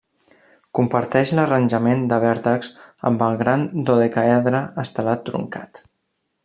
[0.77, 2.73] Comparteix l'arranjament de vèrtexs
[3.11, 5.89] amb el gran dodecàedre estelat truncat.